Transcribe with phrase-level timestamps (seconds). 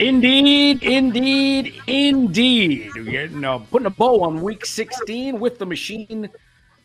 [0.00, 2.90] Indeed, indeed, indeed.
[2.94, 6.30] We're getting, uh, putting a bow on week 16 with the machine.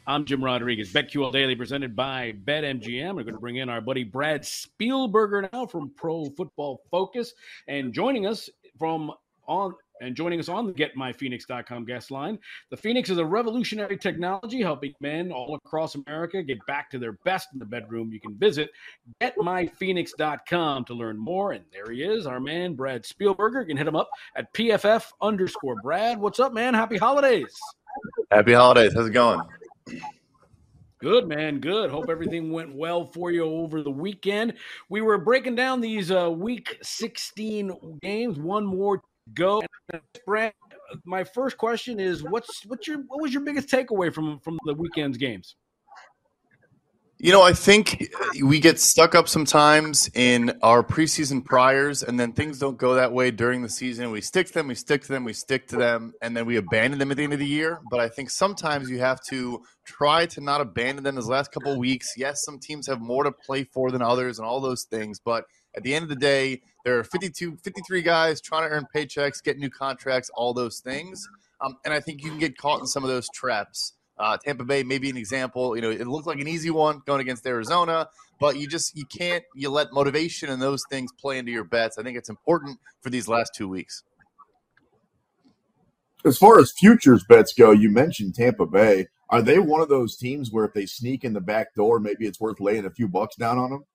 [0.06, 0.92] I'm Jim Rodriguez.
[0.92, 3.16] BetQL Daily presented by BetMGM.
[3.16, 7.34] We're going to bring in our buddy Brad Spielberger now from Pro Football Focus.
[7.70, 9.14] And joining us from
[9.48, 12.38] on and joining us on the GetMyPhoenix.com guest line,
[12.70, 17.14] the Phoenix is a revolutionary technology helping men all across America get back to their
[17.24, 18.12] best in the bedroom.
[18.12, 18.72] You can visit
[19.22, 21.54] GetMyPhoenix.com to learn more.
[21.54, 23.62] And there he is, our man, Brad Spielberger.
[23.62, 26.20] You can hit him up at PFF underscore Brad.
[26.20, 26.74] What's up, man?
[26.74, 27.58] Happy holidays.
[28.32, 28.94] Happy holidays.
[28.94, 29.42] How's it going?
[31.00, 31.92] Good man, good.
[31.92, 34.54] Hope everything went well for you over the weekend.
[34.90, 39.62] We were breaking down these uh, week 16 games, one more go.
[40.26, 40.54] Brad,
[41.06, 44.74] my first question is what's what's your what was your biggest takeaway from from the
[44.74, 45.56] weekend's games?
[47.18, 48.10] You know, I think
[48.44, 53.14] we get stuck up sometimes in our preseason priors, and then things don't go that
[53.14, 54.12] way during the season.
[54.12, 56.58] We stick to them, we stick to them, we stick to them, and then we
[56.58, 57.80] abandon them at the end of the year.
[57.90, 61.80] But I think sometimes you have to try to not abandon them those last couple
[61.80, 62.14] weeks.
[62.18, 65.46] Yes, some teams have more to play for than others and all those things, but
[65.78, 69.44] at the end of the day, there are 52, 53 guys trying to earn paychecks,
[69.44, 71.28] get new contracts, all those things.
[71.60, 73.94] Um, and I think you can get caught in some of those traps.
[74.18, 75.76] Uh, Tampa Bay may be an example.
[75.76, 78.08] You know, it looked like an easy one going against Arizona,
[78.40, 81.98] but you just you can't you let motivation and those things play into your bets.
[81.98, 84.04] I think it's important for these last two weeks.
[86.24, 89.08] As far as futures bets go, you mentioned Tampa Bay.
[89.30, 92.26] Are they one of those teams where if they sneak in the back door, maybe
[92.26, 93.86] it's worth laying a few bucks down on them?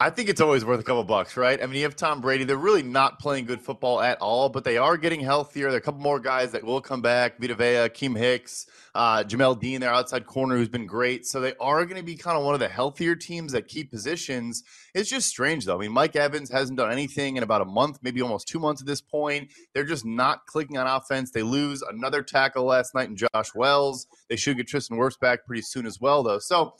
[0.00, 1.60] I think it's always worth a couple bucks, right?
[1.60, 2.44] I mean, you have Tom Brady.
[2.44, 5.70] They're really not playing good football at all, but they are getting healthier.
[5.70, 7.40] There are a couple more guys that will come back.
[7.40, 11.26] Vita Vea, Keem Hicks, uh, Jamel Dean, their outside corner, who's been great.
[11.26, 13.90] So they are going to be kind of one of the healthier teams that keep
[13.90, 14.62] positions.
[14.94, 15.74] It's just strange, though.
[15.74, 18.80] I mean, Mike Evans hasn't done anything in about a month, maybe almost two months
[18.80, 19.50] at this point.
[19.74, 21.32] They're just not clicking on offense.
[21.32, 24.06] They lose another tackle last night in Josh Wells.
[24.30, 26.38] They should get Tristan Wirfs back pretty soon as well, though.
[26.38, 26.74] So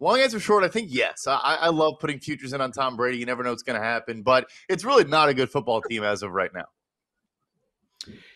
[0.00, 1.26] Long answer short, I think yes.
[1.26, 3.18] I, I love putting futures in on Tom Brady.
[3.18, 6.02] You never know what's going to happen, but it's really not a good football team
[6.02, 6.64] as of right now.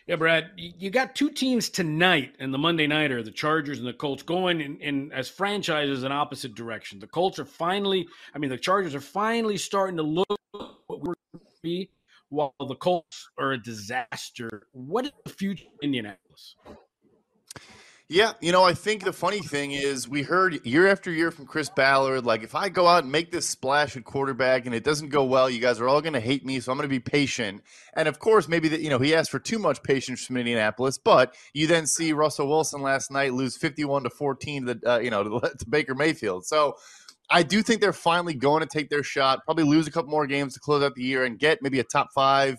[0.07, 3.95] Yeah, Brad, you got two teams tonight in the Monday Nighter, the Chargers and the
[3.95, 6.99] Colts, going in, in as franchises in opposite direction.
[6.99, 10.39] The Colts are finally, I mean, the Chargers are finally starting to look
[10.87, 11.15] what we're
[11.65, 11.91] be,
[12.29, 14.69] while the Colts are a disaster.
[14.73, 16.57] What is the future of Indianapolis?
[18.15, 21.47] Yeah, you know, I think the funny thing is we heard year after year from
[21.47, 24.85] Chris Ballard, like if I go out and make this splash at quarterback and it
[24.85, 26.95] doesn't go well, you guys are all going to hate me, so I'm going to
[26.95, 27.65] be patient.
[27.93, 30.97] And of course, maybe that you know he asked for too much patience from Indianapolis,
[30.97, 35.11] but you then see Russell Wilson last night lose 51 to 14 to uh, you
[35.11, 36.47] know to, to Baker Mayfield.
[36.47, 36.77] So
[37.29, 40.29] I do think they're finally going to take their shot, probably lose a couple more
[40.29, 42.59] games to close out the year and get maybe a top five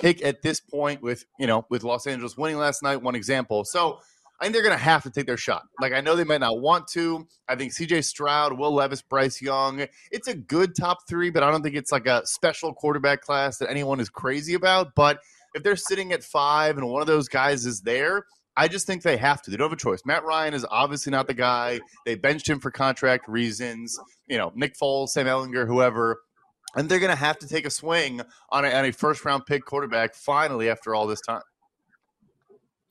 [0.00, 3.66] pick at this point with you know with Los Angeles winning last night, one example.
[3.66, 3.98] So
[4.40, 5.62] I think they're going to have to take their shot.
[5.80, 7.26] Like, I know they might not want to.
[7.48, 11.50] I think CJ Stroud, Will Levis, Bryce Young, it's a good top three, but I
[11.50, 14.94] don't think it's like a special quarterback class that anyone is crazy about.
[14.96, 15.20] But
[15.54, 18.24] if they're sitting at five and one of those guys is there,
[18.56, 19.50] I just think they have to.
[19.50, 20.02] They don't have a choice.
[20.04, 21.80] Matt Ryan is obviously not the guy.
[22.04, 23.98] They benched him for contract reasons.
[24.26, 26.20] You know, Nick Foles, Sam Ehlinger, whoever.
[26.76, 28.20] And they're going to have to take a swing
[28.50, 31.42] on a, on a first round pick quarterback finally after all this time.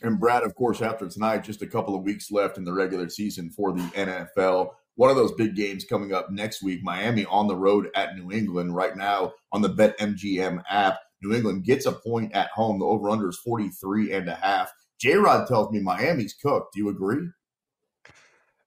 [0.03, 3.07] And Brad, of course, after tonight, just a couple of weeks left in the regular
[3.07, 4.71] season for the NFL.
[4.95, 6.81] one of those big games coming up next week.
[6.83, 8.75] Miami on the road at New England.
[8.75, 12.79] Right now on the BetMGM app, New England gets a point at home.
[12.79, 14.71] The over under is 43 and a half.
[14.99, 16.73] J Rod tells me Miami's cooked.
[16.73, 17.29] Do you agree?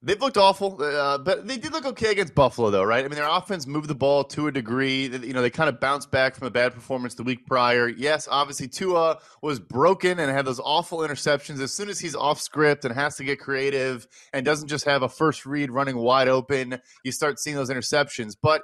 [0.06, 3.04] They've looked awful, uh, but they did look okay against Buffalo, though, right?
[3.04, 5.08] I mean, their offense moved the ball to a degree.
[5.08, 7.88] You know, they kind of bounced back from a bad performance the week prior.
[7.88, 11.60] Yes, obviously Tua was broken and had those awful interceptions.
[11.60, 15.02] As soon as he's off script and has to get creative and doesn't just have
[15.02, 18.36] a first read running wide open, you start seeing those interceptions.
[18.40, 18.62] But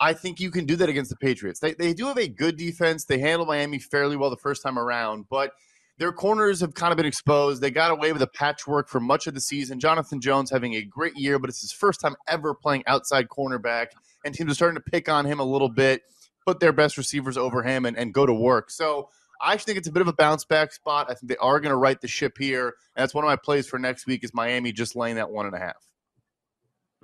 [0.00, 1.60] I think you can do that against the Patriots.
[1.60, 3.04] They, they do have a good defense.
[3.04, 5.52] They handle Miami fairly well the first time around, but–
[5.98, 7.60] their corners have kind of been exposed.
[7.60, 9.80] They got away with a patchwork for much of the season.
[9.80, 13.88] Jonathan Jones having a great year, but it's his first time ever playing outside cornerback,
[14.24, 16.02] and teams are starting to pick on him a little bit,
[16.46, 18.70] put their best receivers over him, and, and go to work.
[18.70, 19.08] So
[19.40, 21.06] I actually think it's a bit of a bounce back spot.
[21.10, 23.36] I think they are going to right the ship here, and that's one of my
[23.36, 25.88] plays for next week is Miami just laying that one and a half.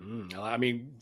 [0.00, 0.94] Mm, I mean,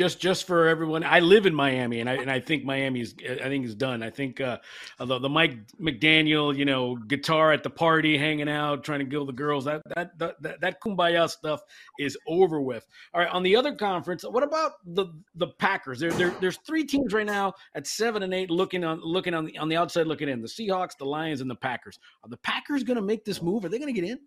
[0.00, 3.48] just just for everyone i live in miami and i and i think miami's i
[3.50, 4.02] think is done.
[4.02, 4.56] I think uh
[4.98, 9.26] the, the mike mcdaniel you know guitar at the party hanging out trying to kill
[9.26, 11.60] the girls that that that, that kumbaya stuff
[11.98, 12.86] is over with.
[13.12, 16.00] All right on the other conference what about the the packers?
[16.00, 19.44] There, there there's three teams right now at seven and eight looking on looking on
[19.44, 21.98] the on the outside looking in the seahawks the lions and the packers.
[22.24, 23.66] Are the packers going to make this move?
[23.66, 24.18] Are they going to get in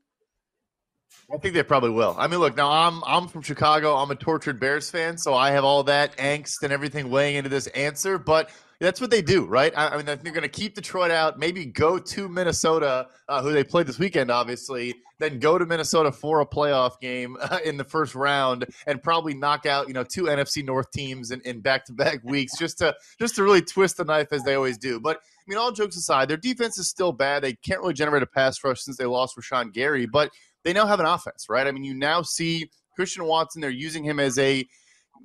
[1.33, 2.15] I think they probably will.
[2.17, 3.95] I mean, look, now I'm I'm from Chicago.
[3.95, 7.49] I'm a tortured Bears fan, so I have all that angst and everything weighing into
[7.49, 8.17] this answer.
[8.17, 9.73] But that's what they do, right?
[9.75, 13.53] I, I mean, they're going to keep Detroit out, maybe go to Minnesota, uh, who
[13.53, 17.77] they played this weekend, obviously, then go to Minnesota for a playoff game uh, in
[17.77, 21.61] the first round, and probably knock out you know two NFC North teams in, in
[21.61, 24.99] back-to-back weeks, just to just to really twist the knife as they always do.
[24.99, 27.43] But I mean, all jokes aside, their defense is still bad.
[27.43, 30.31] They can't really generate a pass rush since they lost Rashan Gary, but
[30.63, 31.67] they now have an offense, right?
[31.67, 34.65] I mean, you now see Christian Watson, they're using him as a,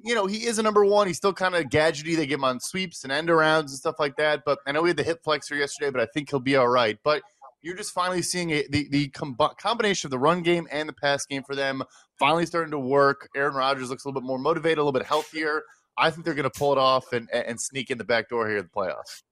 [0.02, 1.06] you know, he is a number one.
[1.06, 2.17] He's still kind of gadgety.
[2.17, 4.43] They give him on sweeps and end arounds and stuff like that.
[4.44, 6.69] But I know we had the hip flexor yesterday, but I think he'll be all
[6.69, 6.99] right.
[7.02, 7.23] But
[7.62, 10.93] you're just finally seeing a, the the com- combination of the run game and the
[10.93, 11.82] pass game for them
[12.19, 13.29] finally starting to work.
[13.37, 15.62] Aaron Rodgers looks a little bit more motivated, a little bit healthier.
[15.96, 18.49] I think they're going to pull it off and and sneak in the back door
[18.49, 19.23] here in the playoffs.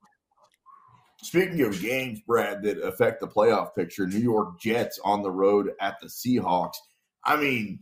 [1.22, 5.72] Speaking of games, Brad, that affect the playoff picture, New York Jets on the road
[5.80, 6.76] at the Seahawks.
[7.24, 7.80] I mean,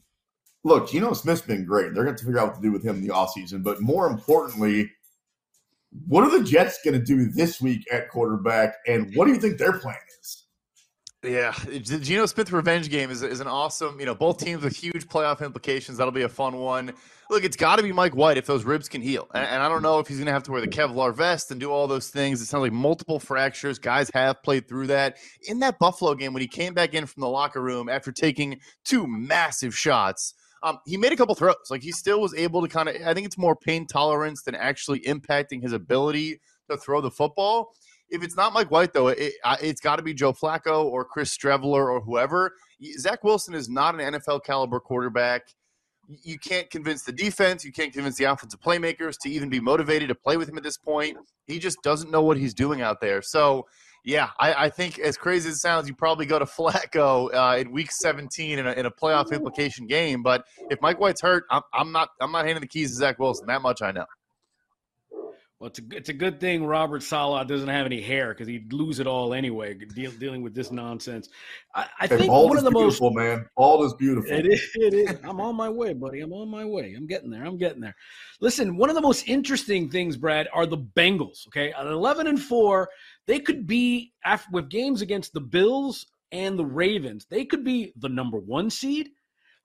[0.63, 1.95] look, Geno Smith's been great.
[1.95, 3.63] They're going to figure out what to do with him in the offseason.
[3.63, 4.91] But more importantly,
[6.07, 8.77] what are the Jets going to do this week at quarterback?
[8.87, 10.44] And what do you think their plan is?
[11.25, 14.77] Yeah, the Geno Smith revenge game is, is an awesome, you know, both teams with
[14.77, 15.97] huge playoff implications.
[15.97, 16.93] That'll be a fun one.
[17.31, 19.27] Look, it's got to be Mike White if those ribs can heal.
[19.33, 21.51] And, and I don't know if he's going to have to wear the Kevlar vest
[21.51, 22.43] and do all those things.
[22.43, 23.79] It sounds like multiple fractures.
[23.79, 25.17] Guys have played through that.
[25.49, 28.61] In that Buffalo game, when he came back in from the locker room after taking
[28.85, 31.57] two massive shots, um, he made a couple throws.
[31.71, 34.55] Like he still was able to kind of, I think it's more pain tolerance than
[34.55, 37.73] actually impacting his ability to throw the football
[38.15, 41.37] if it's not Mike White, though, it, has got to be Joe Flacco or Chris
[41.37, 42.55] Streveler or whoever.
[42.99, 45.43] Zach Wilson is not an NFL caliber quarterback.
[46.07, 47.65] You can't convince the defense.
[47.65, 50.63] You can't convince the offensive playmakers to even be motivated to play with him at
[50.63, 51.17] this point.
[51.47, 53.21] He just doesn't know what he's doing out there.
[53.21, 53.67] So,
[54.05, 57.59] yeah, I, I think as crazy as it sounds, you probably go to Flacco uh,
[57.59, 60.23] in Week 17 in a, in a, playoff implication game.
[60.23, 62.11] But if Mike White's hurt, I'm, I'm not.
[62.21, 63.47] I'm not handing the keys to Zach Wilson.
[63.47, 64.05] That much I know.
[65.61, 68.73] Well, it's a, it's a good thing Robert Saleh doesn't have any hair because he'd
[68.73, 71.29] lose it all anyway, deal, dealing with this nonsense.
[71.75, 73.47] I, I think one of the most man.
[73.57, 74.33] Bald is beautiful.
[74.33, 74.71] It is.
[74.75, 75.19] It is.
[75.23, 76.21] I'm on my way, buddy.
[76.21, 76.95] I'm on my way.
[76.97, 77.45] I'm getting there.
[77.45, 77.95] I'm getting there.
[78.41, 81.47] Listen, one of the most interesting things, Brad, are the Bengals.
[81.47, 82.89] Okay, at 11 and four,
[83.27, 87.27] they could be after with games against the Bills and the Ravens.
[87.31, 89.11] They could be the number one seed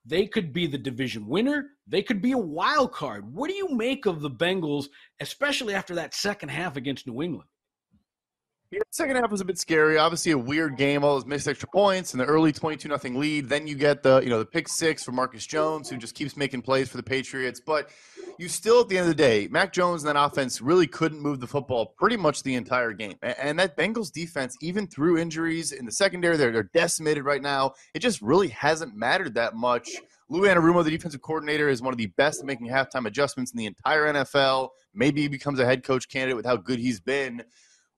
[0.05, 1.71] they could be the division winner.
[1.87, 3.33] They could be a wild card.
[3.33, 4.85] What do you make of the Bengals,
[5.19, 7.49] especially after that second half against New England?
[8.71, 9.97] Yeah, second half was a bit scary.
[9.97, 11.03] Obviously, a weird game.
[11.03, 13.49] All those missed extra points and the early twenty-two nothing lead.
[13.49, 16.37] Then you get the you know the pick six for Marcus Jones, who just keeps
[16.37, 17.59] making plays for the Patriots.
[17.59, 17.89] But
[18.37, 21.19] you still, at the end of the day, Mac Jones and that offense really couldn't
[21.19, 23.15] move the football pretty much the entire game.
[23.23, 27.73] And that Bengals defense, even through injuries in the secondary, they're they're decimated right now.
[27.95, 29.89] It just really hasn't mattered that much.
[30.29, 33.57] Lou Anarumo, the defensive coordinator, is one of the best at making halftime adjustments in
[33.57, 34.69] the entire NFL.
[34.93, 37.43] Maybe he becomes a head coach candidate with how good he's been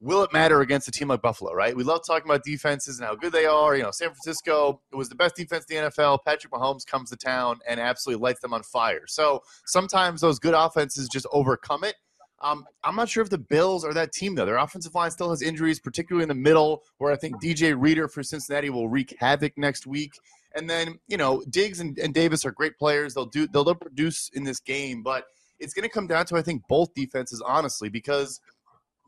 [0.02, 1.76] will it matter against a team like Buffalo, right?
[1.76, 3.76] We love talking about defenses and how good they are.
[3.76, 6.20] You know, San Francisco it was the best defense in the NFL.
[6.26, 9.06] Patrick Mahomes comes to town and absolutely lights them on fire.
[9.08, 11.96] So sometimes those good offenses just overcome it.
[12.44, 14.48] Um, I'm not sure if the Bills are that team, though.
[14.48, 18.08] Their offensive line still has injuries, particularly in the middle, where I think DJ Reader
[18.08, 20.14] for Cincinnati will wreak havoc next week.
[20.56, 23.14] And then, you know, Diggs and, and Davis are great players.
[23.14, 25.26] They'll do they'll, they'll produce in this game, but
[25.60, 28.42] it's going to come down to I think both defenses honestly because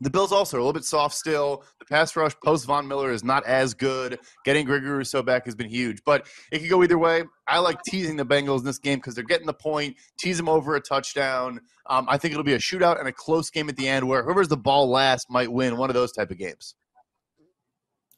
[0.00, 1.64] the Bills also are a little bit soft still.
[1.78, 4.18] The pass rush post Von Miller is not as good.
[4.44, 7.24] Getting Gregory Rousseau back has been huge, but it could go either way.
[7.46, 9.96] I like teasing the Bengals in this game because they're getting the point.
[10.18, 11.60] Tease them over a touchdown.
[11.86, 14.22] Um, I think it'll be a shootout and a close game at the end where
[14.24, 16.74] whoever's the ball last might win one of those type of games.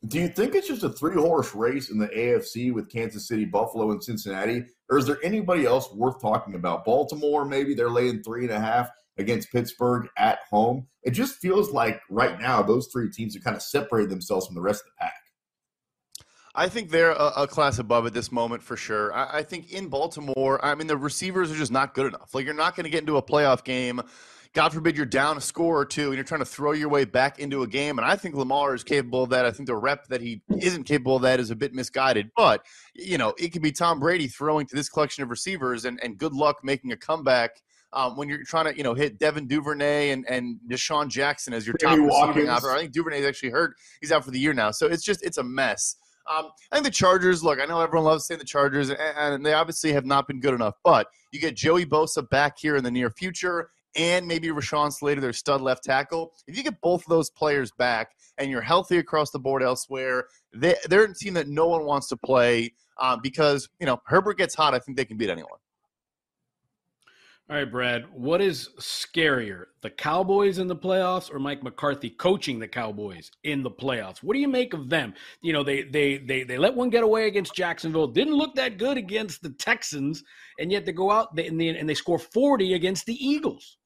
[0.06, 3.44] Do you think it's just a three horse race in the AFC with Kansas City,
[3.44, 4.64] Buffalo, and Cincinnati?
[4.88, 6.84] Or is there anybody else worth talking about?
[6.84, 10.86] Baltimore, maybe they're laying three and a half against Pittsburgh at home.
[11.02, 14.54] It just feels like right now those three teams have kind of separated themselves from
[14.54, 15.14] the rest of the pack.
[16.54, 19.12] I think they're a, a, class above at this moment for sure.
[19.12, 22.34] I, I, think in Baltimore, I mean, the receivers are just not good enough.
[22.34, 24.00] Like, you're not going to get into a playoff game.
[24.54, 27.04] God forbid you're down a score or two and you're trying to throw your way
[27.04, 27.98] back into a game.
[27.98, 29.44] And I think Lamar is capable of that.
[29.44, 32.30] I think the rep that he isn't capable of that is a bit misguided.
[32.34, 36.00] But, you know, it could be Tom Brady throwing to this collection of receivers and,
[36.02, 37.50] and good luck making a comeback
[37.92, 41.66] um, when you're trying to, you know, hit Devin Duvernay and, and DeSean Jackson as
[41.66, 42.70] your top receiving option.
[42.70, 43.76] I think Duvernay is actually hurt.
[44.00, 44.70] He's out for the year now.
[44.70, 45.96] So it's just, it's a mess.
[46.28, 49.46] Um, I think the Chargers, look, I know everyone loves saying the Chargers, and, and
[49.46, 52.82] they obviously have not been good enough, but you get Joey Bosa back here in
[52.82, 56.32] the near future and maybe Rashawn Slater, their stud left tackle.
[56.46, 60.24] If you get both of those players back and you're healthy across the board elsewhere,
[60.52, 64.36] they, they're a team that no one wants to play uh, because, you know, Herbert
[64.36, 64.74] gets hot.
[64.74, 65.58] I think they can beat anyone.
[67.48, 72.58] All right, Brad, what is scarier, the Cowboys in the playoffs or Mike McCarthy coaching
[72.58, 74.20] the Cowboys in the playoffs?
[74.20, 75.14] What do you make of them?
[75.42, 78.78] You know, they they they they let one get away against Jacksonville, didn't look that
[78.78, 80.24] good against the Texans,
[80.58, 83.78] and yet they go out and they, and they score 40 against the Eagles.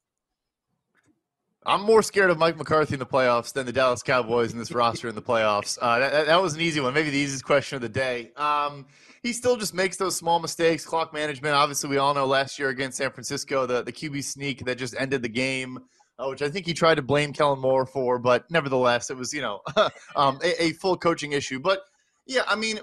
[1.63, 4.71] I'm more scared of Mike McCarthy in the playoffs than the Dallas Cowboys in this
[4.71, 5.77] roster in the playoffs.
[5.79, 8.31] Uh, that, that, was an easy one, maybe the easiest question of the day.
[8.35, 8.87] Um,
[9.21, 10.83] he still just makes those small mistakes.
[10.83, 14.65] Clock management, obviously, we all know last year against San Francisco, the, the QB sneak
[14.65, 15.77] that just ended the game,
[16.17, 19.31] uh, which I think he tried to blame Kellen Moore for, but nevertheless, it was,
[19.31, 19.61] you know,
[20.15, 21.59] um, a, a full coaching issue.
[21.59, 21.81] But
[22.25, 22.79] yeah, I mean,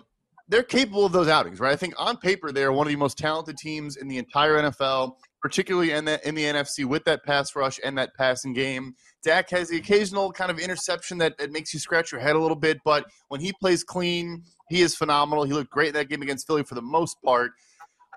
[0.48, 1.72] they're capable of those outings, right?
[1.72, 5.16] I think on paper they're one of the most talented teams in the entire NFL
[5.40, 8.94] particularly in the in the NFC with that pass rush and that passing game.
[9.22, 12.38] Dak has the occasional kind of interception that, that makes you scratch your head a
[12.38, 15.44] little bit, but when he plays clean, he is phenomenal.
[15.44, 17.52] He looked great in that game against Philly for the most part.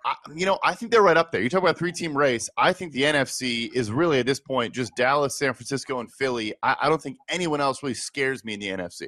[0.06, 1.42] I, you know, I think they're right up there.
[1.42, 2.50] You talk about three team race.
[2.58, 6.54] I think the NFC is really at this point just Dallas, San Francisco, and Philly.
[6.64, 9.08] I, I don't think anyone else really scares me in the NFC.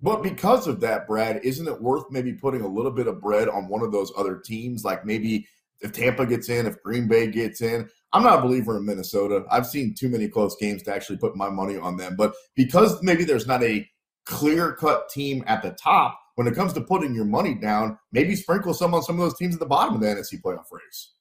[0.00, 3.48] But because of that, Brad, isn't it worth maybe putting a little bit of bread
[3.48, 5.46] on one of those other teams, like maybe
[5.82, 7.88] if Tampa gets in, if Green Bay gets in.
[8.12, 9.44] I'm not a believer in Minnesota.
[9.50, 12.14] I've seen too many close games to actually put my money on them.
[12.16, 13.88] But because maybe there's not a
[14.26, 18.34] clear cut team at the top, when it comes to putting your money down, maybe
[18.36, 21.12] sprinkle some on some of those teams at the bottom of the NFC playoff race.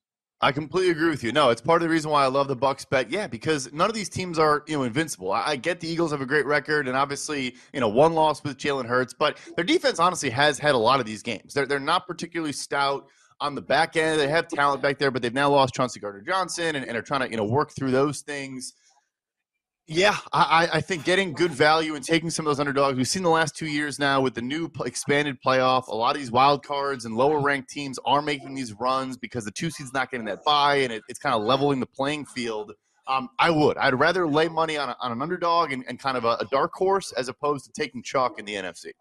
[0.44, 1.32] I completely agree with you.
[1.32, 3.12] No, it's part of the reason why I love the Bucs bet.
[3.12, 5.32] Yeah, because none of these teams are you know invincible.
[5.32, 8.44] I, I get the Eagles have a great record, and obviously you know one loss
[8.44, 11.54] with Jalen Hurts, but their defense honestly has had a lot of these games.
[11.54, 13.08] They're they're not particularly stout
[13.42, 14.20] on the back end.
[14.20, 17.02] They have talent back there, but they've now lost Chauncey Gardner Johnson and, and are
[17.02, 18.74] trying to you know work through those things.
[19.88, 22.96] Yeah, I, I, think getting good value and taking some of those underdogs.
[22.96, 25.88] We've seen the last two years now with the new expanded playoff.
[25.88, 29.44] A lot of these wild cards and lower ranked teams are making these runs because
[29.44, 32.26] the two seed's not getting that buy, and it, it's kind of leveling the playing
[32.26, 32.72] field.
[33.08, 33.78] Um, I would.
[33.78, 36.46] I'd rather lay money on, a, on an underdog and, and kind of a, a
[36.52, 38.92] dark horse as opposed to taking chalk in the NFC.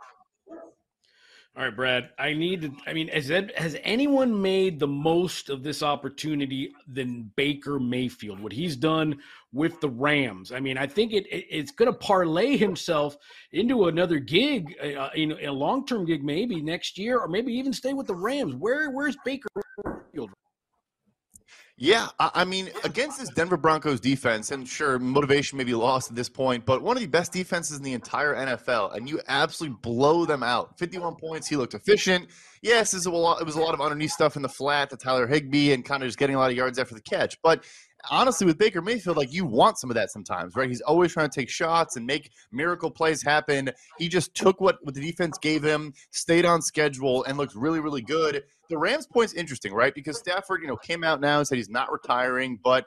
[1.60, 2.08] All right, Brad.
[2.18, 2.72] I need to.
[2.86, 8.40] I mean, has has anyone made the most of this opportunity than Baker Mayfield?
[8.40, 9.18] What he's done
[9.52, 10.52] with the Rams.
[10.52, 13.18] I mean, I think it, it it's going to parlay himself
[13.52, 17.74] into another gig, uh, know, a long term gig maybe next year, or maybe even
[17.74, 18.54] stay with the Rams.
[18.54, 19.48] Where where's Baker
[21.82, 26.14] yeah, I mean, against this Denver Broncos defense, and sure, motivation may be lost at
[26.14, 29.78] this point, but one of the best defenses in the entire NFL, and you absolutely
[29.80, 30.78] blow them out.
[30.78, 32.28] 51 points, he looked efficient.
[32.60, 34.90] Yes, it was a lot, it was a lot of underneath stuff in the flat
[34.90, 37.40] to Tyler Higbee and kind of just getting a lot of yards after the catch.
[37.42, 37.64] But
[38.10, 40.68] honestly, with Baker Mayfield, like you want some of that sometimes, right?
[40.68, 43.70] He's always trying to take shots and make miracle plays happen.
[43.98, 47.80] He just took what, what the defense gave him, stayed on schedule, and looked really,
[47.80, 48.44] really good.
[48.68, 49.94] The Rams point's interesting, right?
[49.94, 52.86] Because Stafford, you know, came out now and said he's not retiring, but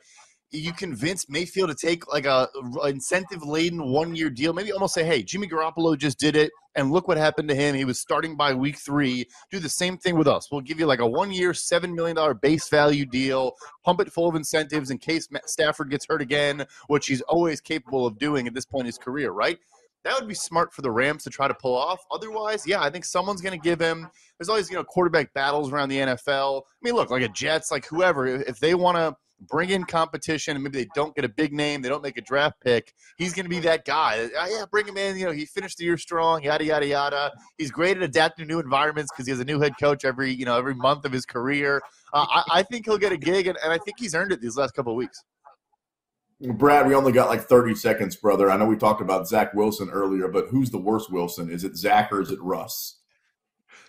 [0.54, 2.48] you convince Mayfield to take like a
[2.86, 6.92] incentive laden one year deal, maybe almost say, hey, Jimmy Garoppolo just did it, and
[6.92, 7.74] look what happened to him.
[7.76, 9.26] He was starting by week three.
[9.52, 10.52] Do the same thing with us.
[10.52, 14.30] We'll give you like a one year, $7 million base value deal, pump it full
[14.30, 18.54] of incentives in case Stafford gets hurt again, which he's always capable of doing at
[18.54, 19.58] this point in his career, right?
[20.04, 22.02] that would be smart for the Rams to try to pull off.
[22.12, 24.10] Otherwise, yeah, I think someone's going to give him.
[24.38, 26.64] There's always you know quarterback battles around the NFL.
[26.64, 29.16] I mean, look, like a Jets, like whoever, if they want to
[29.48, 32.22] bring in competition and maybe they don't get a big name, they don't make a
[32.22, 34.30] draft pick, he's going to be that guy.
[34.38, 35.18] Uh, yeah, bring him in.
[35.18, 37.32] You know, he finished the year strong, yada yada yada.
[37.58, 40.34] He's great at adapting to new environments because he has a new head coach every
[40.34, 41.82] you know every month of his career.
[42.14, 44.40] Uh, I, I, think he'll get a gig, and, and I think he's earned it
[44.40, 45.24] these last couple of weeks.
[46.40, 48.52] Brad, we only got like 30 seconds, brother.
[48.52, 51.50] I know we talked about Zach Wilson earlier, but who's the worst Wilson?
[51.50, 53.00] Is it Zach or is it Russ?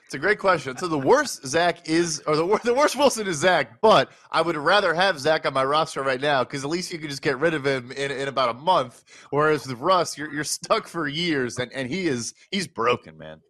[0.05, 0.77] It's a great question.
[0.77, 4.57] So the worst Zach is, or the, the worst Wilson is Zach, but I would
[4.57, 7.39] rather have Zach on my roster right now because at least you can just get
[7.39, 9.05] rid of him in, in about a month.
[9.31, 13.41] Whereas with Russ, you're, you're stuck for years, and, and he is he's broken, man.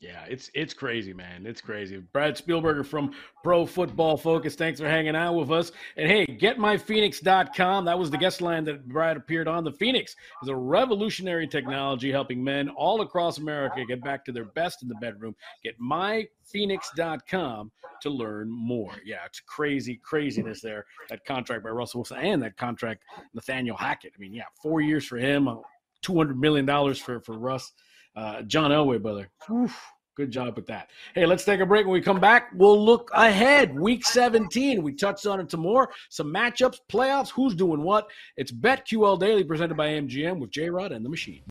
[0.00, 1.44] Yeah, it's it's crazy, man.
[1.44, 1.96] It's crazy.
[1.96, 3.12] Brad Spielberger from
[3.42, 4.54] Pro Football Focus.
[4.54, 5.72] Thanks for hanging out with us.
[5.96, 7.84] And hey, getmyphoenix.com.
[7.84, 9.64] That was the guest line that Brad appeared on.
[9.64, 14.44] The Phoenix is a revolutionary technology helping men all across America get back to their
[14.44, 15.34] best in the bedroom.
[15.64, 18.94] Get myphoenix.com to learn more.
[19.04, 20.86] Yeah, it's crazy craziness there.
[21.08, 23.02] That contract by Russell Wilson and that contract
[23.34, 24.12] Nathaniel Hackett.
[24.16, 25.56] I mean, yeah, four years for him, uh,
[26.02, 27.72] two hundred million dollars for for Russ.
[28.18, 29.30] Uh, John Elway, brother.
[29.48, 29.80] Oof,
[30.16, 30.90] good job with that.
[31.14, 31.86] Hey, let's take a break.
[31.86, 33.78] When we come back, we'll look ahead.
[33.78, 34.82] Week 17.
[34.82, 35.88] We touched on it some more.
[36.08, 38.08] Some matchups, playoffs, who's doing what.
[38.36, 41.44] It's BetQL Daily presented by MGM with J Rod and the Machine.